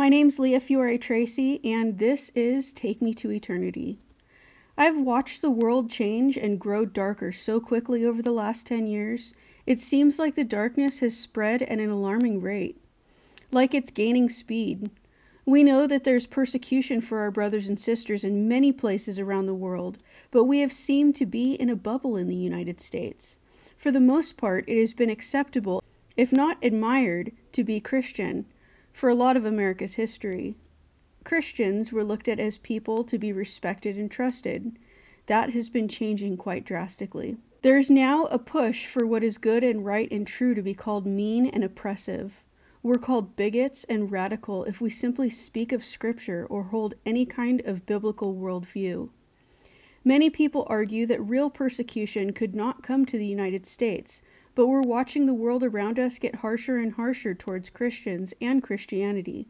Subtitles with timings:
[0.00, 3.98] My name's Leah Fiore Tracy, and this is Take Me to Eternity.
[4.74, 9.34] I've watched the world change and grow darker so quickly over the last 10 years,
[9.66, 12.82] it seems like the darkness has spread at an alarming rate,
[13.52, 14.88] like it's gaining speed.
[15.44, 19.52] We know that there's persecution for our brothers and sisters in many places around the
[19.52, 19.98] world,
[20.30, 23.36] but we have seemed to be in a bubble in the United States.
[23.76, 25.82] For the most part, it has been acceptable,
[26.16, 28.46] if not admired, to be Christian
[29.00, 30.54] for a lot of America's history.
[31.24, 34.78] Christians were looked at as people to be respected and trusted.
[35.26, 37.38] That has been changing quite drastically.
[37.62, 40.74] There is now a push for what is good and right and true to be
[40.74, 42.42] called mean and oppressive.
[42.82, 47.62] We're called bigots and radical if we simply speak of Scripture or hold any kind
[47.64, 49.08] of biblical worldview.
[50.04, 54.20] Many people argue that real persecution could not come to the United States
[54.60, 59.48] but we're watching the world around us get harsher and harsher towards Christians and Christianity.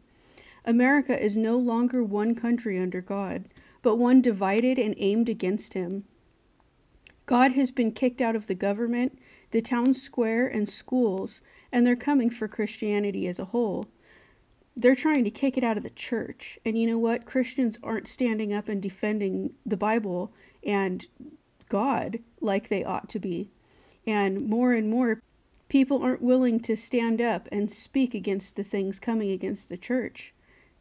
[0.63, 3.49] America is no longer one country under God,
[3.81, 6.05] but one divided and aimed against Him.
[7.25, 9.19] God has been kicked out of the government,
[9.51, 11.41] the town square, and schools,
[11.73, 13.87] and they're coming for Christianity as a whole.
[14.77, 16.57] They're trying to kick it out of the church.
[16.63, 17.25] And you know what?
[17.25, 20.31] Christians aren't standing up and defending the Bible
[20.65, 21.05] and
[21.67, 23.49] God like they ought to be.
[24.05, 25.21] And more and more
[25.69, 30.33] people aren't willing to stand up and speak against the things coming against the church.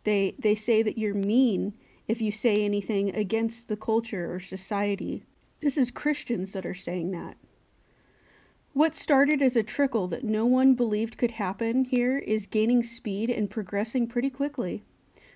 [0.04, 1.74] They they say that you're mean
[2.08, 5.24] if you say anything against the culture or society.
[5.60, 7.36] This is Christians that are saying that.
[8.72, 13.28] What started as a trickle that no one believed could happen here is gaining speed
[13.28, 14.84] and progressing pretty quickly.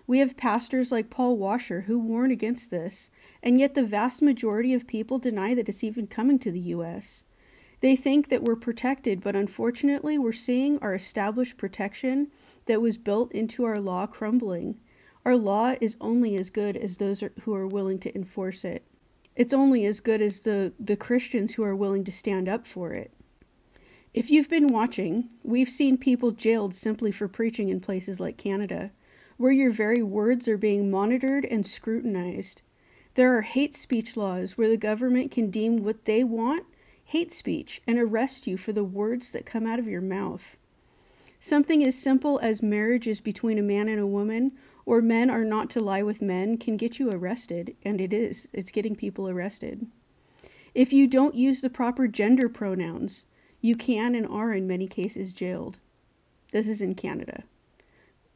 [0.06, 3.10] We have pastors like Paul Washer who warn against this,
[3.42, 7.24] and yet the vast majority of people deny that it's even coming to the U.S.
[7.84, 12.28] They think that we're protected, but unfortunately, we're seeing our established protection
[12.64, 14.76] that was built into our law crumbling.
[15.26, 18.86] Our law is only as good as those who are willing to enforce it.
[19.36, 22.94] It's only as good as the, the Christians who are willing to stand up for
[22.94, 23.12] it.
[24.14, 28.92] If you've been watching, we've seen people jailed simply for preaching in places like Canada,
[29.36, 32.62] where your very words are being monitored and scrutinized.
[33.14, 36.64] There are hate speech laws where the government can deem what they want
[37.04, 40.56] hate speech and arrest you for the words that come out of your mouth.
[41.38, 44.52] Something as simple as marriage is between a man and a woman,
[44.86, 48.48] or men are not to lie with men, can get you arrested, and it is.
[48.52, 49.86] It's getting people arrested.
[50.74, 53.24] If you don't use the proper gender pronouns,
[53.60, 55.78] you can and are in many cases jailed.
[56.50, 57.44] This is in Canada,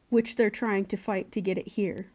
[0.09, 2.07] which they're trying to fight to get it here.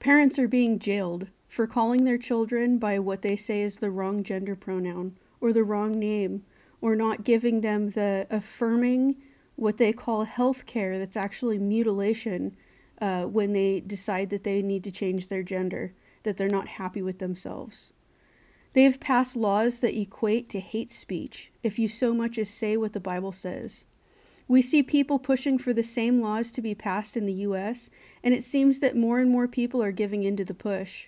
[0.00, 4.24] Parents are being jailed for calling their children by what they say is the wrong
[4.24, 6.42] gender pronoun or the wrong name
[6.80, 9.14] or not giving them the affirming
[9.54, 12.56] what they call health care that's actually mutilation
[13.00, 15.94] uh, when they decide that they need to change their gender,
[16.24, 17.92] that they're not happy with themselves.
[18.72, 22.76] They have passed laws that equate to hate speech if you so much as say
[22.76, 23.84] what the Bible says.
[24.48, 27.90] We see people pushing for the same laws to be passed in the US,
[28.24, 31.06] and it seems that more and more people are giving in to the push.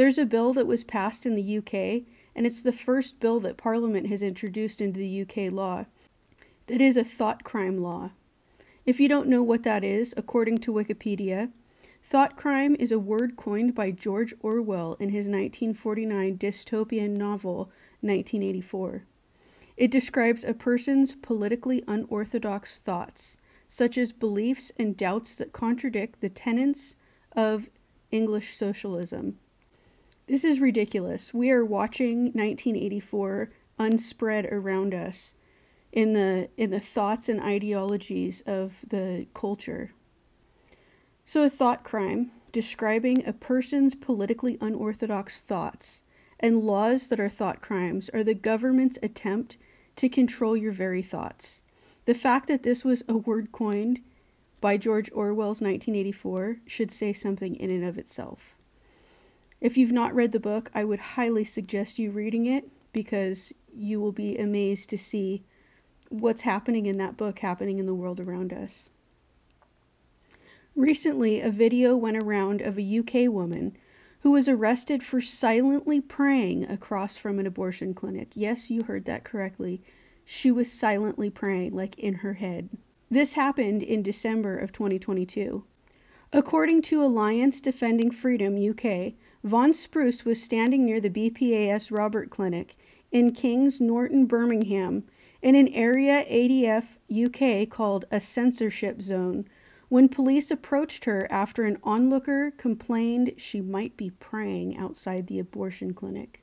[0.00, 3.58] There's a bill that was passed in the UK, and it's the first bill that
[3.58, 5.84] Parliament has introduced into the UK law.
[6.68, 8.12] That is a thought crime law.
[8.86, 11.50] If you don't know what that is, according to Wikipedia,
[12.02, 19.04] thought crime is a word coined by George Orwell in his 1949 dystopian novel 1984.
[19.76, 23.36] It describes a person's politically unorthodox thoughts,
[23.68, 26.96] such as beliefs and doubts that contradict the tenets
[27.36, 27.68] of
[28.10, 29.36] English socialism.
[30.30, 31.34] This is ridiculous.
[31.34, 35.34] We are watching 1984 unspread around us
[35.90, 39.90] in the in the thoughts and ideologies of the culture.
[41.26, 46.02] So a thought crime describing a person's politically unorthodox thoughts
[46.38, 49.56] and laws that are thought crimes are the government's attempt
[49.96, 51.60] to control your very thoughts.
[52.04, 53.98] The fact that this was a word coined
[54.60, 58.54] by George Orwell's 1984 should say something in and of itself.
[59.60, 64.00] If you've not read the book, I would highly suggest you reading it because you
[64.00, 65.44] will be amazed to see
[66.08, 68.88] what's happening in that book happening in the world around us.
[70.74, 73.76] Recently, a video went around of a UK woman
[74.20, 78.28] who was arrested for silently praying across from an abortion clinic.
[78.34, 79.82] Yes, you heard that correctly.
[80.24, 82.68] She was silently praying, like in her head.
[83.10, 85.64] This happened in December of 2022.
[86.32, 92.76] According to Alliance Defending Freedom UK, Vaughan Spruce was standing near the BPAS Robert Clinic
[93.10, 95.04] in Kings Norton, Birmingham,
[95.40, 99.46] in an area ADF UK called a censorship zone,
[99.88, 105.94] when police approached her after an onlooker complained she might be praying outside the abortion
[105.94, 106.42] clinic.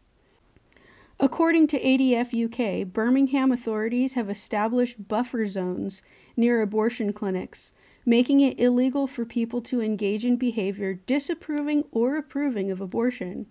[1.19, 6.01] According to ADF UK, Birmingham authorities have established buffer zones
[6.35, 7.71] near abortion clinics,
[8.07, 13.45] making it illegal for people to engage in behavior disapproving or approving of abortion.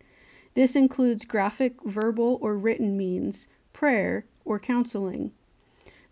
[0.54, 5.32] This includes graphic, verbal, or written means, prayer, or counseling.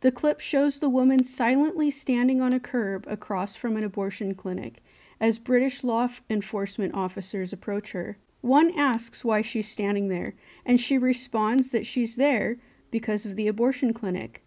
[0.03, 4.83] The clip shows the woman silently standing on a curb across from an abortion clinic
[5.19, 8.19] as British law enforcement officers approach her.
[8.43, 10.35] One asks why she's standing there,
[10.67, 12.59] and she responds that she's there
[12.91, 14.45] because of the abortion clinic.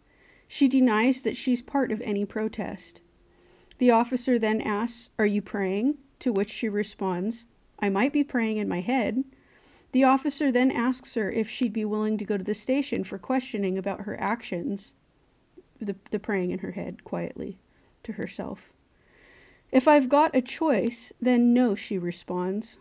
[0.47, 3.01] She denies that she's part of any protest.
[3.77, 5.97] The officer then asks, Are you praying?
[6.19, 7.45] To which she responds,
[7.79, 9.24] I might be praying in my head.
[9.91, 13.18] The officer then asks her if she'd be willing to go to the station for
[13.18, 14.94] questioning about her actions
[15.79, 17.59] the, the praying in her head quietly
[18.03, 18.71] to herself.
[19.71, 22.77] If I've got a choice, then no, she responds.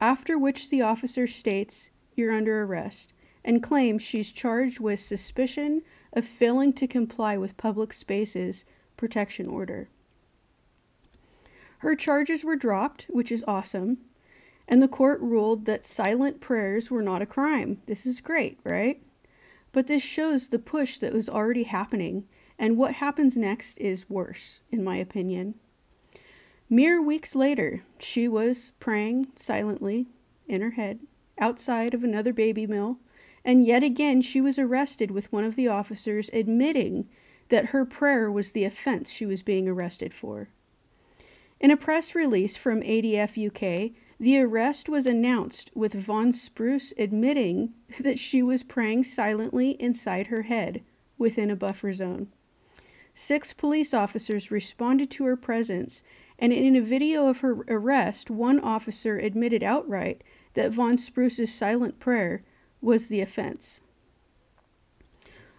[0.00, 3.12] After which the officer states, You're under arrest,
[3.44, 5.82] and claims she's charged with suspicion
[6.12, 8.64] of failing to comply with public spaces
[8.96, 9.88] protection order.
[11.78, 13.98] Her charges were dropped, which is awesome,
[14.68, 17.82] and the court ruled that silent prayers were not a crime.
[17.86, 19.02] This is great, right?
[19.72, 22.24] But this shows the push that was already happening
[22.58, 25.54] and what happens next is worse, in my opinion.
[26.68, 30.06] Mere weeks later, she was praying silently
[30.48, 31.00] in her head
[31.38, 32.98] outside of another baby mill,
[33.44, 37.08] and yet again she was arrested with one of the officers admitting
[37.50, 40.48] that her prayer was the offense she was being arrested for.
[41.60, 47.72] In a press release from ADF UK, the arrest was announced with Vaughan Spruce admitting
[48.00, 50.82] that she was praying silently inside her head
[51.18, 52.28] within a buffer zone.
[53.14, 56.02] Six police officers responded to her presence,
[56.38, 61.98] and in a video of her arrest, one officer admitted outright that Vaughan Spruce's silent
[61.98, 62.44] prayer
[62.82, 63.80] was the offense.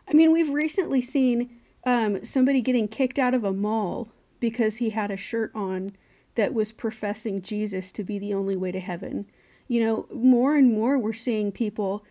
[0.07, 1.49] I mean, we've recently seen
[1.83, 5.91] um, somebody getting kicked out of a mall because he had a shirt on
[6.35, 9.25] that was professing Jesus to be the only way to heaven.
[9.67, 12.05] You know, more and more we're seeing people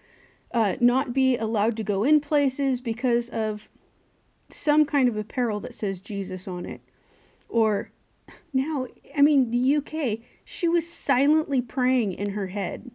[0.52, 3.68] uh, not be allowed to go in places because of
[4.48, 6.80] some kind of apparel that says Jesus on it.
[7.48, 7.90] Or
[8.52, 8.86] now,
[9.16, 12.90] I mean, the UK, she was silently praying in her head.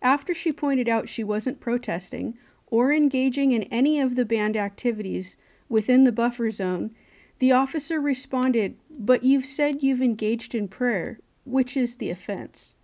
[0.00, 5.36] After she pointed out she wasn't protesting or engaging in any of the banned activities
[5.68, 6.90] within the buffer zone,
[7.38, 12.74] the officer responded, But you've said you've engaged in prayer, which is the offense.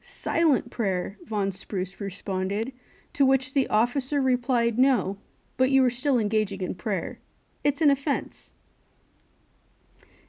[0.00, 2.72] Silent prayer, Vaughan Spruce responded
[3.12, 5.18] to which the officer replied, No,
[5.56, 7.18] but you are still engaging in prayer.
[7.64, 8.52] It's an offense.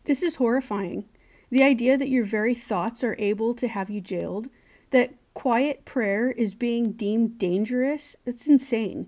[0.05, 1.05] This is horrifying.
[1.49, 4.47] The idea that your very thoughts are able to have you jailed,
[4.91, 9.07] that quiet prayer is being deemed dangerous, it's insane.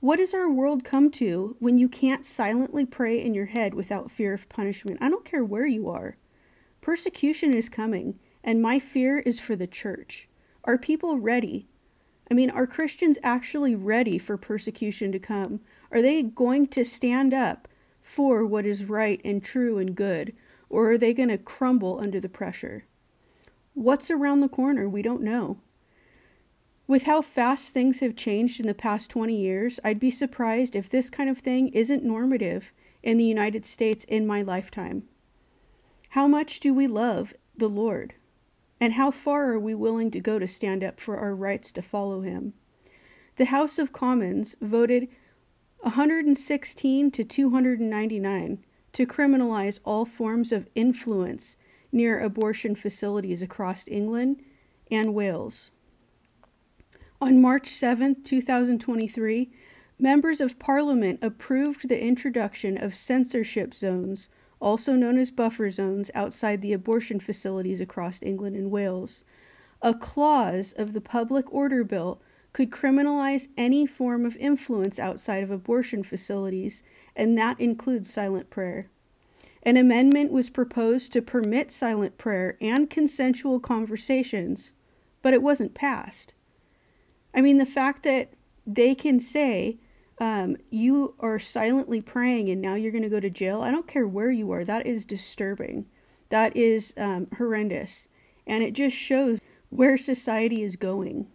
[0.00, 4.10] What does our world come to when you can't silently pray in your head without
[4.10, 4.98] fear of punishment?
[5.00, 6.16] I don't care where you are.
[6.80, 10.28] Persecution is coming, and my fear is for the church.
[10.64, 11.66] Are people ready
[12.30, 15.60] I mean, are Christians actually ready for persecution to come?
[15.90, 17.68] Are they going to stand up
[18.02, 20.34] for what is right and true and good?
[20.68, 22.84] Or are they going to crumble under the pressure?
[23.72, 24.88] What's around the corner?
[24.88, 25.58] We don't know.
[26.88, 30.88] With how fast things have changed in the past 20 years, I'd be surprised if
[30.88, 35.02] this kind of thing isn't normative in the United States in my lifetime.
[36.10, 38.14] How much do we love the Lord?
[38.80, 41.82] And how far are we willing to go to stand up for our rights to
[41.82, 42.54] follow him?
[43.36, 45.08] The House of Commons voted
[45.80, 48.64] 116 to 299
[48.94, 51.58] to criminalize all forms of influence
[51.92, 54.42] near abortion facilities across England
[54.90, 55.70] and Wales.
[57.20, 59.50] On March 7, 2023,
[59.98, 64.28] members of Parliament approved the introduction of censorship zones
[64.60, 69.24] also known as buffer zones, outside the abortion facilities across England and Wales.
[69.82, 72.20] A clause of the Public Order Bill
[72.52, 76.82] could criminalize any form of influence outside of abortion facilities,
[77.14, 78.90] and that includes silent prayer.
[79.62, 84.72] An amendment was proposed to permit silent prayer and consensual conversations,
[85.22, 86.32] but it wasn't passed.
[87.38, 88.32] I mean, the fact that
[88.66, 89.78] they can say
[90.18, 93.62] um, you are silently praying and now you're going to go to jail.
[93.62, 94.64] I don't care where you are.
[94.64, 95.86] That is disturbing.
[96.30, 98.08] That is um, horrendous.
[98.44, 99.38] And it just shows
[99.70, 101.28] where society is going.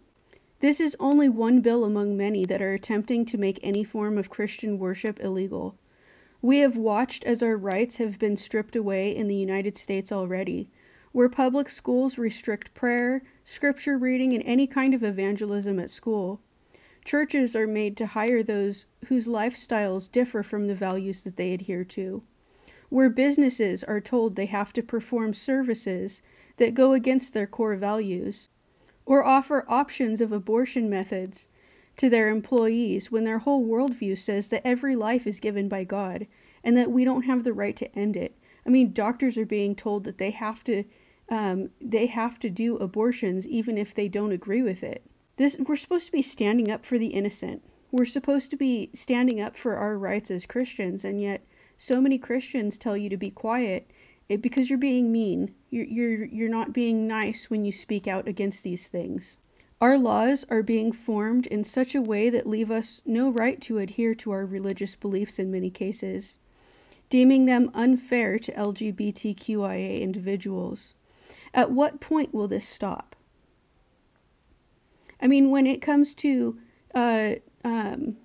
[0.60, 4.28] This is only one bill among many that are attempting to make any form of
[4.28, 5.78] Christian worship illegal.
[6.42, 10.68] We have watched as our rights have been stripped away in the United States already,
[11.12, 16.40] where public schools restrict prayer, scripture reading, and any kind of evangelism at school.
[17.04, 21.84] Churches are made to hire those whose lifestyles differ from the values that they adhere
[21.84, 22.22] to.
[22.88, 26.22] Where businesses are told they have to perform services
[26.56, 28.48] that go against their core values,
[29.04, 31.48] or offer options of abortion methods
[31.96, 36.26] to their employees when their whole worldview says that every life is given by God
[36.62, 38.36] and that we don't have the right to end it.
[38.66, 40.84] I mean, doctors are being told that they have to
[41.30, 45.04] um, they have to do abortions even if they don't agree with it.
[45.36, 47.62] This we're supposed to be standing up for the innocent.
[47.90, 51.46] We're supposed to be standing up for our rights as Christians, and yet
[51.78, 53.90] so many Christians tell you to be quiet
[54.28, 55.54] it, because you're being mean.
[55.70, 59.36] You're, you're you're not being nice when you speak out against these things.
[59.80, 63.78] Our laws are being formed in such a way that leave us no right to
[63.78, 66.38] adhere to our religious beliefs in many cases,
[67.10, 70.94] deeming them unfair to LGBTQIA individuals.
[71.54, 73.16] At what point will this stop?
[75.20, 76.58] I mean, when it comes to
[76.94, 77.34] uh,
[77.64, 78.16] um,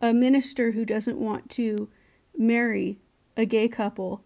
[0.00, 1.90] a minister who doesn't want to
[2.36, 3.00] marry
[3.36, 4.24] a gay couple,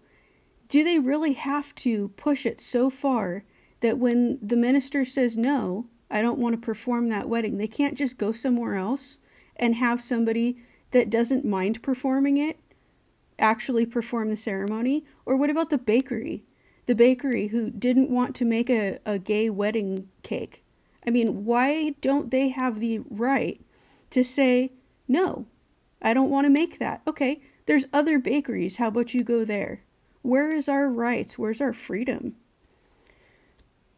[0.69, 3.45] do they really have to push it so far
[3.81, 7.57] that when the minister says no, I don't want to perform that wedding.
[7.57, 9.19] They can't just go somewhere else
[9.57, 10.59] and have somebody
[10.93, 12.59] that doesn't mind performing it
[13.39, 15.05] actually perform the ceremony.
[15.27, 16.45] Or what about the bakery?
[16.87, 20.65] The bakery who didn't want to make a, a gay wedding cake.
[21.07, 23.61] I mean, why don't they have the right
[24.11, 24.73] to say,
[25.09, 25.47] no,
[26.01, 27.03] I don't want to make that?
[27.07, 28.77] Okay, there's other bakeries.
[28.77, 29.83] How about you go there?
[30.23, 31.39] Where is our rights?
[31.39, 32.37] Where's our freedom?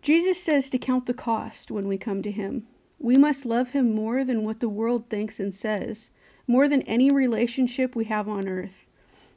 [0.03, 2.67] Jesus says to count the cost when we come to Him.
[2.99, 6.11] We must love Him more than what the world thinks and says,
[6.47, 8.85] more than any relationship we have on earth.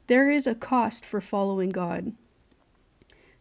[0.06, 2.12] There is a cost for following God.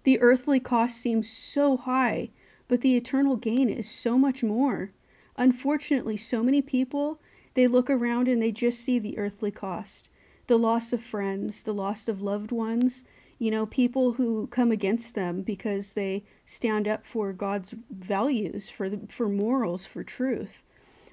[0.08, 2.30] The earthly cost seems so high,
[2.70, 4.92] but the eternal gain is so much more.
[5.36, 7.20] Unfortunately, so many people,
[7.56, 10.08] they look around and they just see the earthly cost
[10.48, 13.04] the loss of friends, the loss of loved ones,
[13.38, 18.88] you know, people who come against them because they stand up for God's values, for
[18.88, 20.64] the, for morals, for truth.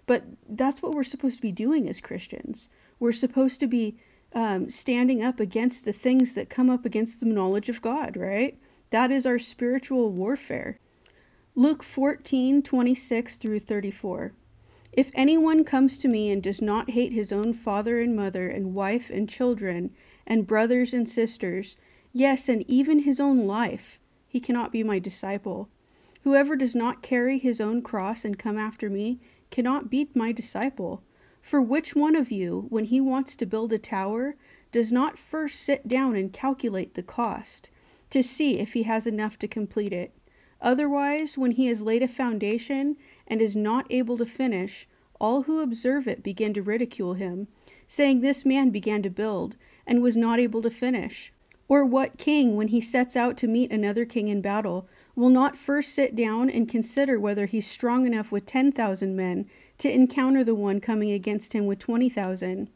[0.07, 2.69] But that's what we're supposed to be doing as Christians.
[3.01, 3.97] We're supposed to be
[4.35, 8.57] um, standing up against the things that come up against the knowledge of God, right?
[8.91, 10.79] That is our spiritual warfare.
[11.55, 14.33] Luke 14, 26 through 34.
[14.93, 18.75] If anyone comes to me and does not hate his own father and mother, and
[18.75, 19.91] wife and children,
[20.26, 21.76] and brothers and sisters,
[22.12, 23.99] yes, and even his own life,
[24.29, 25.69] he cannot be my disciple.
[26.23, 31.03] Whoever does not carry his own cross and come after me cannot be my disciple.
[31.43, 34.37] For which one of you, when he wants to build a tower,
[34.73, 37.69] does not first sit down and calculate the cost,
[38.14, 40.14] to see if he has enough to complete it?
[40.61, 44.87] Otherwise, when he has laid a foundation and is not able to finish,
[45.21, 47.49] all who observe it begin to ridicule him,
[47.88, 51.33] saying, This man began to build, and was not able to finish.
[51.66, 55.59] Or what king, when he sets out to meet another king in battle, will not
[55.59, 60.44] first sit down and consider whether he's strong enough with ten thousand men to encounter
[60.44, 62.71] the one coming against him with twenty thousand?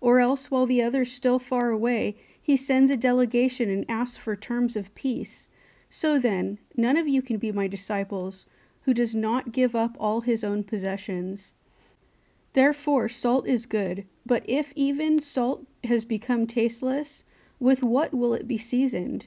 [0.00, 2.16] Or else, while the other's still far away,
[2.46, 5.50] he sends a delegation and asks for terms of peace.
[5.90, 8.46] So then, none of you can be my disciples
[8.82, 11.54] who does not give up all his own possessions.
[12.52, 17.24] Therefore, salt is good, but if even salt has become tasteless,
[17.58, 19.26] with what will it be seasoned?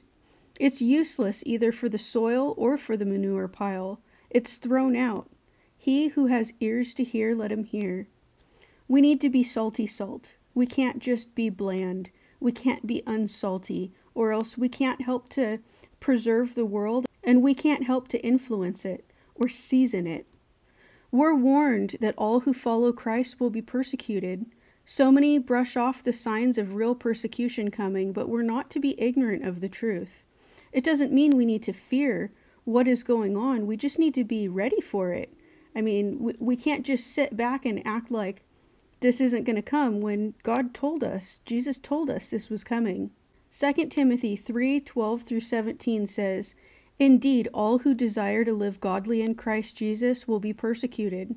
[0.58, 4.00] It's useless either for the soil or for the manure pile.
[4.30, 5.28] It's thrown out.
[5.76, 8.08] He who has ears to hear, let him hear.
[8.88, 10.30] We need to be salty salt.
[10.54, 12.08] We can't just be bland.
[12.40, 15.60] We can't be unsalty, or else we can't help to
[16.00, 19.04] preserve the world and we can't help to influence it
[19.34, 20.26] or season it.
[21.12, 24.46] We're warned that all who follow Christ will be persecuted.
[24.84, 29.00] So many brush off the signs of real persecution coming, but we're not to be
[29.00, 30.22] ignorant of the truth.
[30.72, 32.32] It doesn't mean we need to fear
[32.64, 35.32] what is going on, we just need to be ready for it.
[35.74, 38.42] I mean, we, we can't just sit back and act like
[39.00, 43.10] this isn't going to come when God told us, Jesus told us this was coming.
[43.58, 46.54] 2 Timothy 3 12 through 17 says,
[46.98, 51.34] Indeed, all who desire to live godly in Christ Jesus will be persecuted.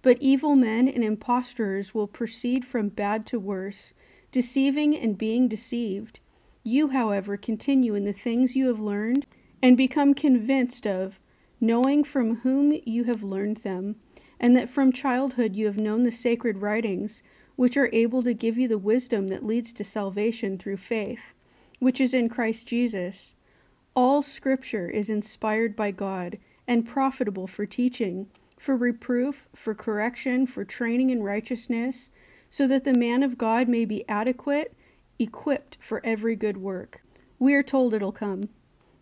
[0.00, 3.94] But evil men and impostors will proceed from bad to worse,
[4.30, 6.20] deceiving and being deceived.
[6.62, 9.26] You, however, continue in the things you have learned
[9.60, 11.18] and become convinced of,
[11.60, 13.96] knowing from whom you have learned them,
[14.42, 17.22] and that from childhood you have known the sacred writings,
[17.54, 21.20] which are able to give you the wisdom that leads to salvation through faith,
[21.78, 23.36] which is in Christ Jesus.
[23.94, 28.26] All Scripture is inspired by God and profitable for teaching,
[28.58, 32.10] for reproof, for correction, for training in righteousness,
[32.50, 34.74] so that the man of God may be adequate,
[35.18, 37.02] equipped for every good work.
[37.38, 38.48] We are told it'll come.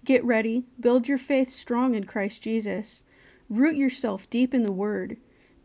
[0.04, 3.04] Get ready, build your faith strong in Christ Jesus,
[3.48, 5.16] root yourself deep in the Word.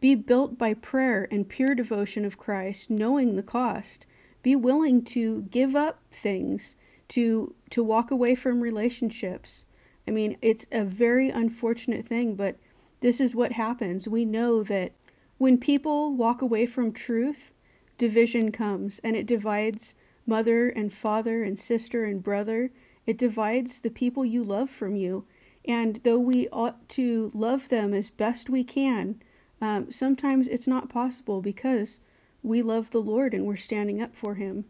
[0.06, 4.06] Be built by prayer and pure devotion of Christ, knowing the cost.
[4.44, 6.76] Be willing to give up things,
[7.08, 9.64] to to walk away from relationships.
[10.08, 12.58] I mean, it's a very unfortunate thing, but
[13.02, 14.08] this is what happens.
[14.08, 14.92] We know that
[15.40, 17.52] when people walk away from truth,
[17.98, 19.96] division comes and it divides
[20.28, 22.70] mother and father and sister and brother.
[23.08, 25.26] It divides the people you love from you.
[25.68, 29.20] And though we ought to love them as best we can,
[29.66, 32.00] um, sometimes it's not possible because
[32.44, 34.66] we love the Lord and we're standing up for Him.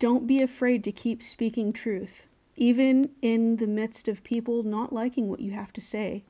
[0.00, 5.28] Don't be afraid to keep speaking truth, even in the midst of people not liking
[5.28, 6.24] what you have to say.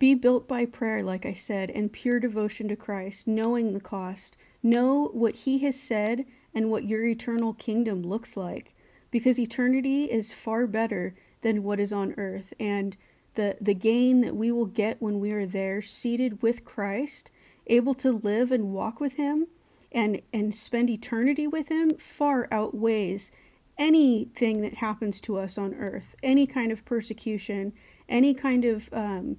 [0.00, 4.36] Be built by prayer, like I said, and pure devotion to Christ, knowing the cost.
[4.64, 8.74] Know what He has said and what your eternal kingdom looks like,
[9.12, 12.52] because eternity is far better than what is on earth.
[12.58, 12.96] And
[13.34, 17.30] the, the gain that we will get when we are there, seated with Christ,
[17.66, 19.46] able to live and walk with Him
[19.92, 23.30] and, and spend eternity with Him, far outweighs
[23.76, 27.72] anything that happens to us on earth, any kind of persecution,
[28.08, 29.38] any kind of um,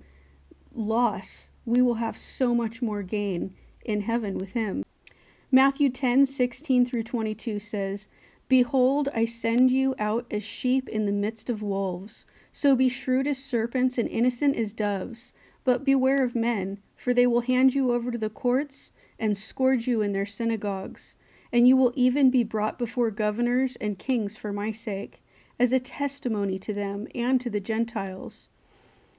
[0.73, 1.47] loss.
[1.65, 4.83] We will have so much more gain in heaven with Him.
[5.51, 8.07] Matthew 10 16 through 22 says,
[8.47, 12.25] Behold, I send you out as sheep in the midst of wolves.
[12.57, 15.33] So be shrewd as serpents and innocent as doves.
[15.65, 19.87] But beware of men, for they will hand you over to the courts and scourge
[19.87, 21.17] you in their synagogues.
[21.51, 25.21] And you will even be brought before governors and kings for my sake,
[25.59, 28.47] as a testimony to them and to the Gentiles.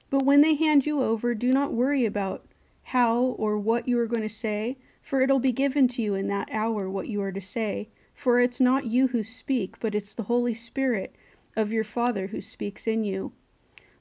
[0.08, 2.46] But when they hand you over, do not worry about
[2.84, 6.28] how or what you are going to say, for it'll be given to you in
[6.28, 7.90] that hour what you are to say.
[8.14, 11.14] For it's not you who speak, but it's the Holy Spirit
[11.56, 13.32] of your Father who speaks in you.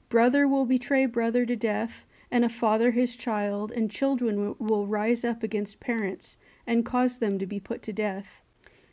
[0.08, 5.24] Brother will betray brother to death, and a father his child, and children will rise
[5.24, 8.40] up against parents and cause them to be put to death.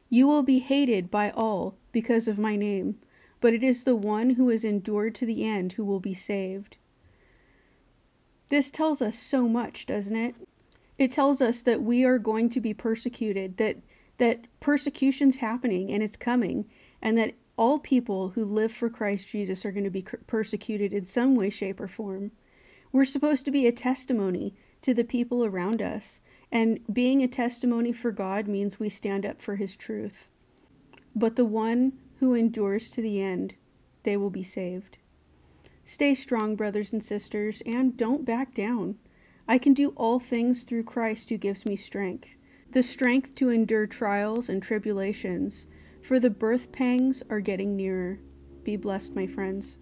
[0.09, 2.99] You will be hated by all because of my name,
[3.41, 6.77] but it is the one who has endured to the end who will be saved.
[8.49, 10.35] This tells us so much, doesn't it?
[10.99, 13.77] It tells us that we are going to be persecuted, that
[14.19, 16.65] that persecution's happening and it's coming,
[17.01, 21.05] and that all people who live for Christ Jesus are going to be persecuted in
[21.05, 22.31] some way, shape, or form.
[22.91, 26.19] We're supposed to be a testimony to the people around us,
[26.51, 30.27] and being a testimony for God means we stand up for His truth.
[31.15, 33.55] But the one who endures to the end,
[34.03, 34.97] they will be saved.
[35.85, 38.97] Stay strong, brothers and sisters, and don't back down.
[39.47, 42.29] I can do all things through Christ who gives me strength
[42.73, 45.67] the strength to endure trials and tribulations
[46.03, 48.19] for the birth pangs are getting nearer.
[48.63, 49.77] Be blessed, my friends.